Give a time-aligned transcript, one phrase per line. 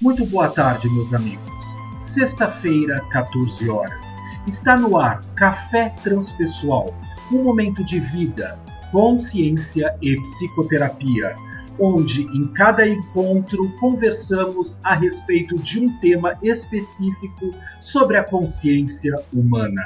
[0.00, 1.76] Muito boa tarde, meus amigos.
[1.98, 4.16] Sexta-feira, 14 horas.
[4.46, 6.98] Está no ar Café Transpessoal,
[7.30, 8.58] um momento de vida,
[8.90, 11.36] consciência e psicoterapia,
[11.78, 19.82] onde em cada encontro conversamos a respeito de um tema específico sobre a consciência humana.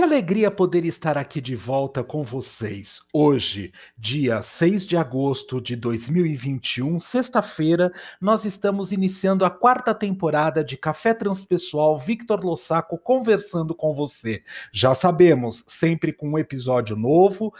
[0.00, 3.02] Que alegria poder estar aqui de volta com vocês.
[3.12, 10.78] Hoje, dia 6 de agosto de 2021, sexta-feira, nós estamos iniciando a quarta temporada de
[10.78, 14.42] Café Transpessoal Victor Lossaco conversando com você.
[14.72, 17.52] Já sabemos, sempre com um episódio novo,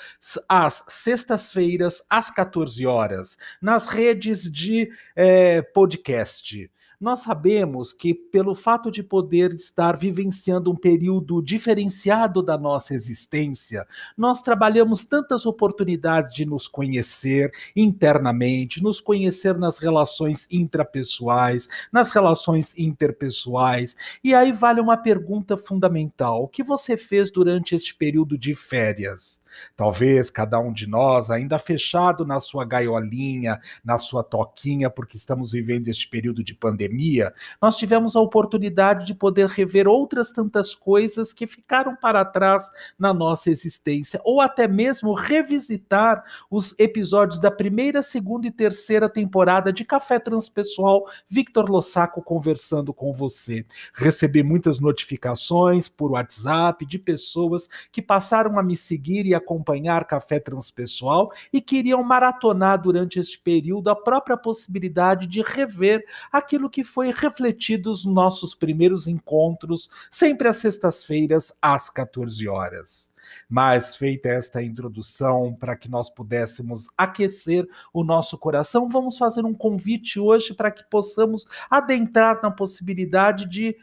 [0.48, 6.70] às sextas-feiras, às 14 horas, nas redes de é, podcast.
[7.01, 13.87] Nós sabemos que, pelo fato de poder estar vivenciando um período diferenciado da nossa existência,
[14.15, 22.77] nós trabalhamos tantas oportunidades de nos conhecer internamente, nos conhecer nas relações intrapessoais, nas relações
[22.77, 23.97] interpessoais.
[24.23, 29.42] E aí vale uma pergunta fundamental: o que você fez durante este período de férias?
[29.75, 35.51] Talvez cada um de nós, ainda fechado na sua gaiolinha, na sua toquinha, porque estamos
[35.51, 40.74] vivendo este período de pandemia pandemia, nós tivemos a oportunidade de poder rever outras tantas
[40.74, 47.50] coisas que ficaram para trás na nossa existência, ou até mesmo revisitar os episódios da
[47.50, 53.64] primeira, segunda e terceira temporada de Café Transpessoal, Victor Lossaco conversando com você.
[53.94, 60.41] Recebi muitas notificações por WhatsApp de pessoas que passaram a me seguir e acompanhar Café
[60.41, 66.84] Transpessoal e queriam maratonar durante este período a própria possibilidade de rever aquilo que que
[66.84, 73.14] foi refletido nos nossos primeiros encontros, sempre às sextas-feiras, às 14 horas.
[73.50, 79.53] Mas, feita esta introdução, para que nós pudéssemos aquecer o nosso coração, vamos fazer um
[79.53, 83.77] convite hoje para que possamos adentrar na possibilidade de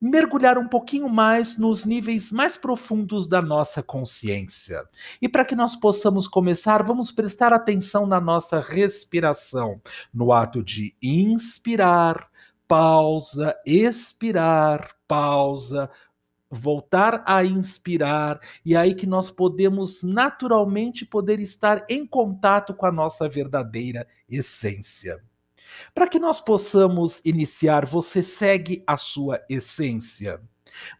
[0.00, 4.82] mergulhar um pouquinho mais nos níveis mais profundos da nossa consciência.
[5.20, 9.80] E para que nós possamos começar, vamos prestar atenção na nossa respiração,
[10.12, 12.30] no ato de inspirar,
[12.66, 15.90] pausa, expirar, pausa,
[16.50, 22.86] voltar a inspirar e é aí que nós podemos naturalmente poder estar em contato com
[22.86, 25.22] a nossa verdadeira essência.
[25.94, 30.40] Para que nós possamos iniciar, você segue a sua essência.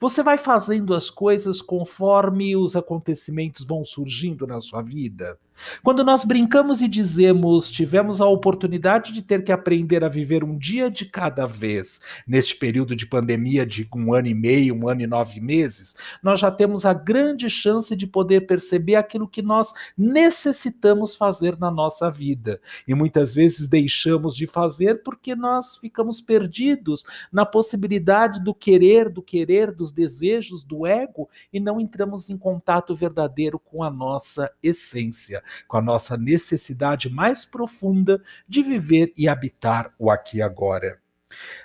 [0.01, 5.39] Você vai fazendo as coisas conforme os acontecimentos vão surgindo na sua vida.
[5.83, 10.57] Quando nós brincamos e dizemos tivemos a oportunidade de ter que aprender a viver um
[10.57, 15.03] dia de cada vez, neste período de pandemia de um ano e meio, um ano
[15.03, 19.73] e nove meses, nós já temos a grande chance de poder perceber aquilo que nós
[19.97, 22.61] necessitamos fazer na nossa vida.
[22.87, 29.23] E muitas vezes deixamos de fazer porque nós ficamos perdidos na possibilidade do querer, do
[29.23, 35.43] querer, dos desejos, do ego e não entramos em contato verdadeiro com a nossa essência
[35.67, 40.99] com a nossa necessidade mais profunda de viver e habitar o aqui e agora.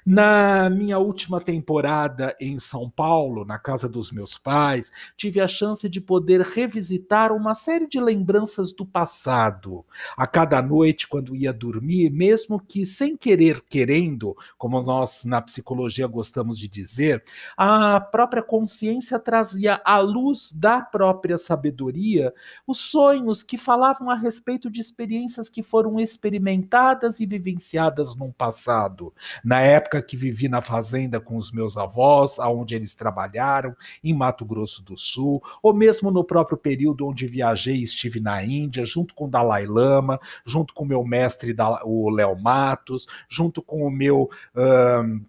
[0.05, 5.89] Na minha última temporada em São Paulo, na casa dos meus pais, tive a chance
[5.89, 9.85] de poder revisitar uma série de lembranças do passado.
[10.15, 16.07] A cada noite, quando ia dormir, mesmo que sem querer querendo, como nós na psicologia
[16.07, 17.23] gostamos de dizer,
[17.57, 22.33] a própria consciência trazia à luz da própria sabedoria
[22.67, 29.13] os sonhos que falavam a respeito de experiências que foram experimentadas e vivenciadas no passado.
[29.43, 33.73] Na na época que vivi na fazenda com os meus avós, aonde eles trabalharam,
[34.03, 38.43] em Mato Grosso do Sul, ou mesmo no próprio período onde viajei e estive na
[38.43, 41.55] Índia, junto com Dalai Lama, junto com o meu mestre,
[41.85, 44.29] o Léo Matos, junto com o meu.
[44.53, 45.23] Um,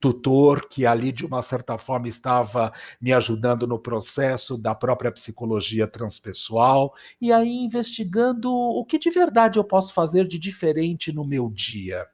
[0.00, 5.86] tutor que ali de uma certa forma estava me ajudando no processo da própria psicologia
[5.86, 11.48] transpessoal e aí investigando o que de verdade eu posso fazer de diferente no meu
[11.48, 12.08] dia.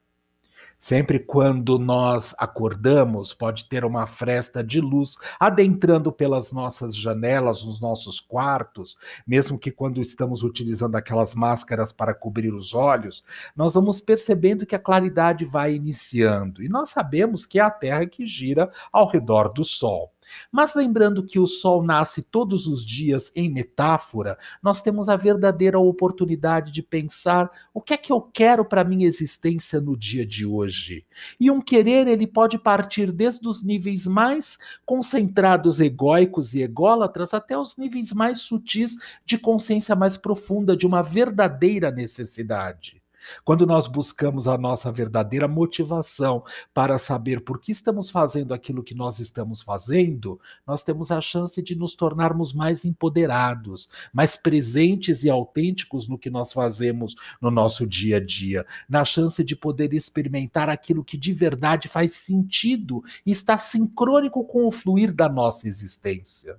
[0.78, 7.80] Sempre quando nós acordamos, pode ter uma fresta de luz adentrando pelas nossas janelas, nos
[7.80, 8.96] nossos quartos,
[9.26, 13.24] mesmo que quando estamos utilizando aquelas máscaras para cobrir os olhos,
[13.56, 16.62] nós vamos percebendo que a claridade vai iniciando.
[16.62, 20.12] E nós sabemos que é a Terra que gira ao redor do Sol.
[20.50, 25.78] Mas lembrando que o sol nasce todos os dias em metáfora, nós temos a verdadeira
[25.78, 30.46] oportunidade de pensar o que é que eu quero para minha existência no dia de
[30.46, 31.04] hoje.
[31.38, 37.56] E um querer ele pode partir desde os níveis mais concentrados egóicos e ególatras até
[37.56, 43.02] os níveis mais sutis de consciência mais profunda de uma verdadeira necessidade.
[43.44, 46.42] Quando nós buscamos a nossa verdadeira motivação
[46.72, 51.60] para saber por que estamos fazendo aquilo que nós estamos fazendo, nós temos a chance
[51.62, 57.86] de nos tornarmos mais empoderados, mais presentes e autênticos no que nós fazemos no nosso
[57.86, 63.30] dia a dia, na chance de poder experimentar aquilo que de verdade faz sentido e
[63.30, 66.58] está sincrônico com o fluir da nossa existência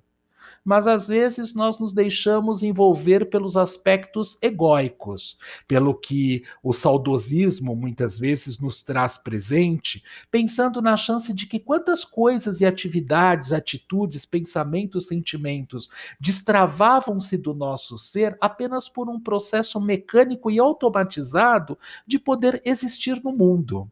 [0.64, 8.18] mas às vezes nós nos deixamos envolver pelos aspectos egóicos, pelo que o saudosismo muitas
[8.18, 15.06] vezes nos traz presente, pensando na chance de que quantas coisas e atividades, atitudes, pensamentos,
[15.06, 15.88] sentimentos
[16.20, 23.32] destravavam-se do nosso ser apenas por um processo mecânico e automatizado de poder existir no
[23.32, 23.90] mundo.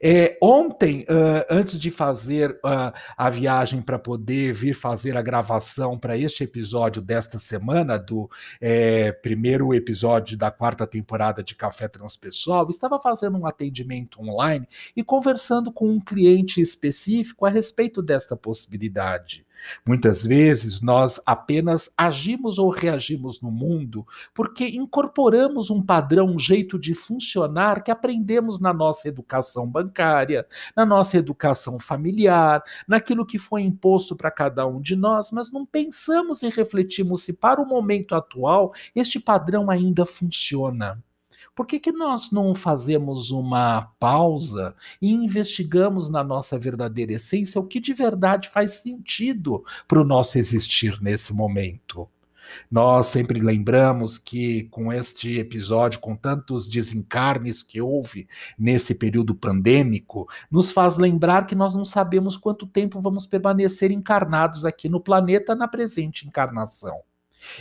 [0.00, 5.98] É, ontem, uh, antes de fazer uh, a viagem para poder vir fazer a gravação
[5.98, 8.28] para este episódio desta semana, do
[8.60, 15.02] é, primeiro episódio da quarta temporada de Café Transpessoal, estava fazendo um atendimento online e
[15.02, 19.45] conversando com um cliente específico a respeito desta possibilidade.
[19.86, 26.78] Muitas vezes nós apenas agimos ou reagimos no mundo porque incorporamos um padrão, um jeito
[26.78, 33.62] de funcionar que aprendemos na nossa educação bancária, na nossa educação familiar, naquilo que foi
[33.62, 38.14] imposto para cada um de nós, mas não pensamos e refletimos se para o momento
[38.14, 41.02] atual este padrão ainda funciona.
[41.56, 47.66] Por que, que nós não fazemos uma pausa e investigamos na nossa verdadeira essência o
[47.66, 52.06] que de verdade faz sentido para o nosso existir nesse momento?
[52.70, 58.28] Nós sempre lembramos que com este episódio, com tantos desencarnes que houve
[58.58, 64.66] nesse período pandêmico, nos faz lembrar que nós não sabemos quanto tempo vamos permanecer encarnados
[64.66, 67.00] aqui no planeta na presente encarnação.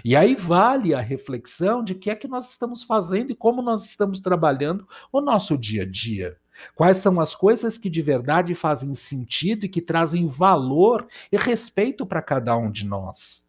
[0.03, 3.85] E aí vale a reflexão de que é que nós estamos fazendo e como nós
[3.85, 6.37] estamos trabalhando o nosso dia a dia.
[6.73, 12.05] Quais são as coisas que de verdade fazem sentido e que trazem valor e respeito
[12.05, 13.45] para cada um de nós?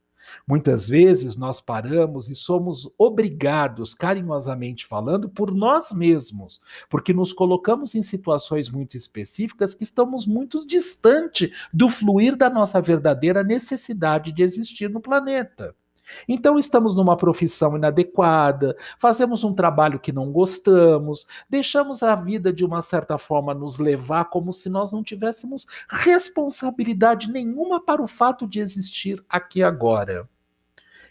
[0.47, 7.95] Muitas vezes nós paramos e somos obrigados, carinhosamente falando, por nós mesmos, porque nos colocamos
[7.95, 14.43] em situações muito específicas que estamos muito distante do fluir da nossa verdadeira necessidade de
[14.43, 15.75] existir no planeta.
[16.29, 22.65] Então estamos numa profissão inadequada, fazemos um trabalho que não gostamos, deixamos a vida de
[22.65, 28.47] uma certa forma nos levar como se nós não tivéssemos responsabilidade nenhuma para o fato
[28.47, 30.29] de existir aqui agora.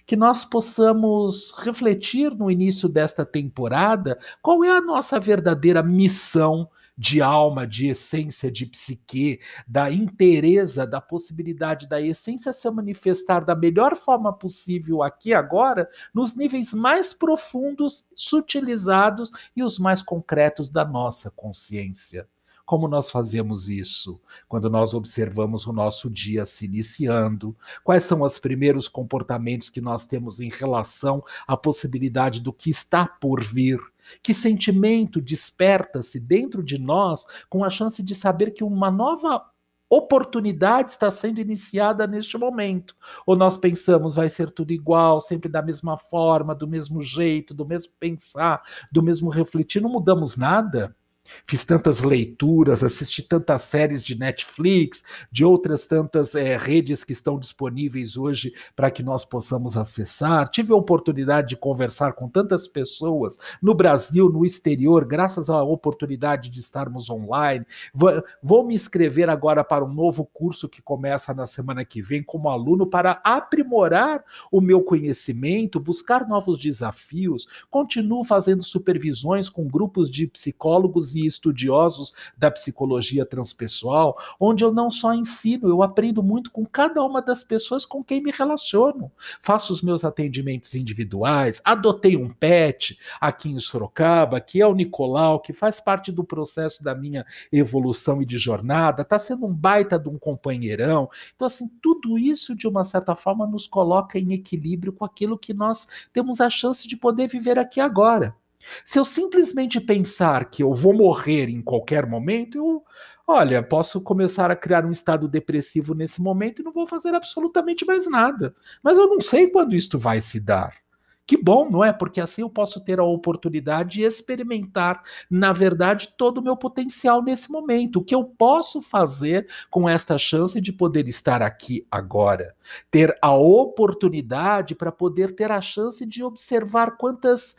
[0.06, 7.22] Que nós possamos refletir no início desta temporada qual é a nossa verdadeira missão de
[7.22, 13.96] alma, de essência, de psique, da inteireza, da possibilidade da essência se manifestar da melhor
[13.96, 21.32] forma possível aqui agora, nos níveis mais profundos, sutilizados e os mais concretos da nossa
[21.32, 22.28] consciência.
[22.66, 24.22] Como nós fazemos isso?
[24.48, 30.08] Quando nós observamos o nosso dia se iniciando, quais são os primeiros comportamentos que nós
[30.08, 33.80] temos em relação à possibilidade do que está por vir?
[34.24, 39.46] Que sentimento desperta-se dentro de nós com a chance de saber que uma nova
[39.90, 42.96] oportunidade está sendo iniciada neste momento.
[43.26, 47.66] Ou nós pensamos vai ser tudo igual, sempre da mesma forma, do mesmo jeito, do
[47.66, 50.96] mesmo pensar, do mesmo refletir, não mudamos nada?
[51.46, 57.40] Fiz tantas leituras, assisti tantas séries de Netflix, de outras tantas é, redes que estão
[57.40, 60.48] disponíveis hoje para que nós possamos acessar.
[60.50, 66.50] Tive a oportunidade de conversar com tantas pessoas no Brasil, no exterior, graças à oportunidade
[66.50, 67.66] de estarmos online.
[67.94, 72.24] Vou, vou me inscrever agora para um novo curso que começa na semana que vem
[72.24, 77.48] como aluno para aprimorar o meu conhecimento, buscar novos desafios.
[77.70, 84.90] Continuo fazendo supervisões com grupos de psicólogos e estudiosos da psicologia transpessoal, onde eu não
[84.90, 89.12] só ensino, eu aprendo muito com cada uma das pessoas com quem me relaciono.
[89.42, 95.40] Faço os meus atendimentos individuais, adotei um pet aqui em Sorocaba, que é o Nicolau,
[95.40, 99.98] que faz parte do processo da minha evolução e de jornada, está sendo um baita
[99.98, 101.10] de um companheirão.
[101.36, 105.54] Então, assim, tudo isso, de uma certa forma, nos coloca em equilíbrio com aquilo que
[105.54, 108.36] nós temos a chance de poder viver aqui agora.
[108.84, 112.84] Se eu simplesmente pensar que eu vou morrer em qualquer momento, eu,
[113.28, 117.86] olha, posso começar a criar um estado depressivo nesse momento e não vou fazer absolutamente
[117.86, 118.56] mais nada.
[118.84, 120.86] Mas eu não sei quando isto vai se dar.
[121.28, 121.92] Que bom, não é?
[121.92, 127.24] Porque assim eu posso ter a oportunidade de experimentar, na verdade, todo o meu potencial
[127.24, 127.98] nesse momento.
[127.98, 132.56] O que eu posso fazer com esta chance de poder estar aqui agora?
[132.92, 137.56] Ter a oportunidade para poder ter a chance de observar quantas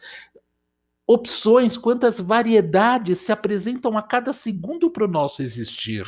[1.07, 6.05] opções, quantas variedades se apresentam a cada segundo para o nosso existir.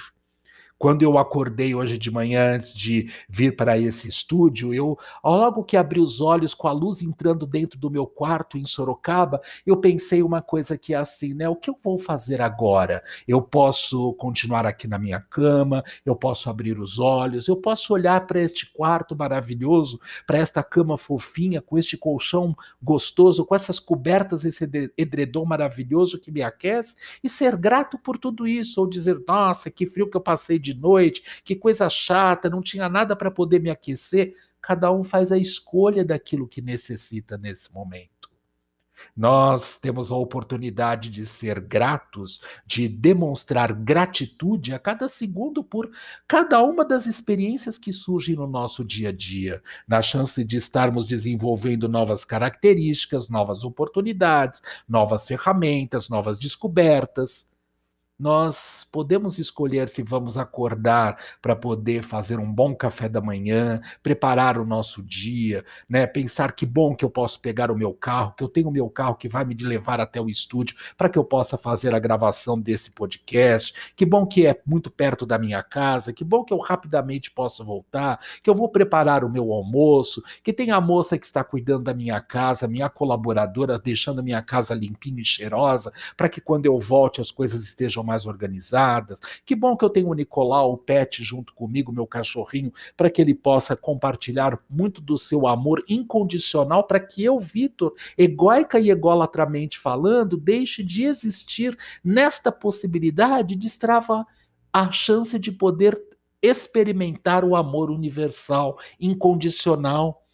[0.79, 5.77] Quando eu acordei hoje de manhã, antes de vir para esse estúdio, eu, logo que
[5.77, 10.23] abri os olhos com a luz entrando dentro do meu quarto em Sorocaba, eu pensei
[10.23, 11.49] uma coisa que é assim, né?
[11.49, 13.03] O que eu vou fazer agora?
[13.27, 18.27] Eu posso continuar aqui na minha cama, eu posso abrir os olhos, eu posso olhar
[18.27, 24.45] para este quarto maravilhoso, para esta cama fofinha, com este colchão gostoso, com essas cobertas,
[24.45, 29.71] esse edredom maravilhoso que me aquece, e ser grato por tudo isso, ou dizer, nossa,
[29.71, 33.31] que frio que eu passei de de noite, que coisa chata, não tinha nada para
[33.31, 34.35] poder me aquecer.
[34.61, 38.19] Cada um faz a escolha daquilo que necessita nesse momento.
[39.17, 45.91] Nós temos a oportunidade de ser gratos, de demonstrar gratitude a cada segundo por
[46.27, 51.07] cada uma das experiências que surgem no nosso dia a dia, na chance de estarmos
[51.07, 57.48] desenvolvendo novas características, novas oportunidades, novas ferramentas, novas descobertas
[58.19, 64.59] nós podemos escolher se vamos acordar para poder fazer um bom café da manhã, preparar
[64.59, 66.05] o nosso dia, né?
[66.07, 68.91] Pensar que bom que eu posso pegar o meu carro, que eu tenho o meu
[68.91, 72.61] carro que vai me levar até o estúdio para que eu possa fazer a gravação
[72.61, 73.93] desse podcast.
[73.95, 77.65] Que bom que é muito perto da minha casa, que bom que eu rapidamente posso
[77.65, 81.85] voltar, que eu vou preparar o meu almoço, que tem a moça que está cuidando
[81.85, 86.67] da minha casa, minha colaboradora deixando a minha casa limpinha e cheirosa, para que quando
[86.67, 89.21] eu volte as coisas estejam mais organizadas.
[89.47, 93.23] Que bom que eu tenho o Nicolau, o pet, junto comigo, meu cachorrinho, para que
[93.23, 99.79] ele possa compartilhar muito do seu amor incondicional, para que eu, Vitor, egoica e egolatramente
[99.79, 104.27] falando, deixe de existir nesta possibilidade de destrava
[104.73, 106.01] a chance de poder
[106.43, 110.25] experimentar o amor universal, incondicional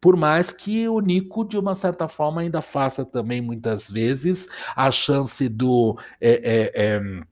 [0.00, 4.90] por mais que o Nico, de uma certa forma, ainda faça também muitas vezes a
[4.90, 5.98] chance do.
[6.20, 7.22] É, é,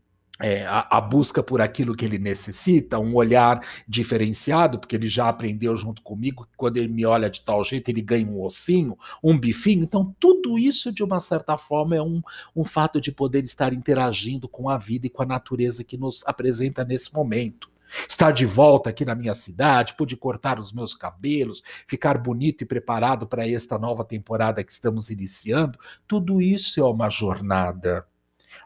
[0.41, 5.29] é, a, a, busca por aquilo que ele necessita, um olhar diferenciado, porque ele já
[5.29, 8.97] aprendeu junto comigo que quando ele me olha de tal jeito, ele ganha um ossinho,
[9.21, 9.83] um bifinho.
[9.83, 12.23] Então, tudo isso, de uma certa forma, é um,
[12.55, 16.25] um fato de poder estar interagindo com a vida e com a natureza que nos
[16.25, 17.69] apresenta nesse momento.
[18.09, 22.67] Estar de volta aqui na minha cidade, pude cortar os meus cabelos, ficar bonito e
[22.67, 28.07] preparado para esta nova temporada que estamos iniciando, tudo isso é uma jornada.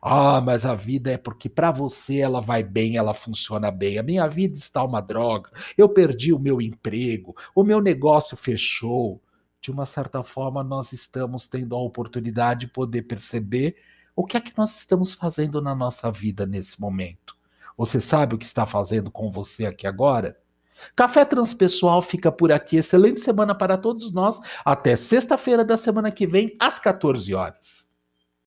[0.00, 3.98] Ah, mas a vida é porque para você ela vai bem, ela funciona bem.
[3.98, 5.50] A minha vida está uma droga.
[5.78, 9.22] Eu perdi o meu emprego, o meu negócio fechou.
[9.60, 13.76] De uma certa forma, nós estamos tendo a oportunidade de poder perceber
[14.16, 17.36] o que é que nós estamos fazendo na nossa vida nesse momento.
[17.76, 20.36] Você sabe o que está fazendo com você aqui agora?
[20.96, 22.76] Café Transpessoal fica por aqui.
[22.76, 24.40] Excelente semana para todos nós.
[24.64, 27.91] Até sexta-feira da semana que vem, às 14 horas.